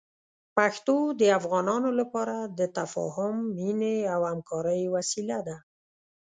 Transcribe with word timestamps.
پښتو 0.55 0.95
د 1.19 1.21
افغانانو 1.39 1.89
لپاره 1.99 2.35
د 2.59 2.61
تفاهم، 2.77 3.35
مینې 3.57 3.97
او 4.13 4.21
همکارۍ 4.31 4.81
وسیله 4.95 5.39
ده. 5.47 5.57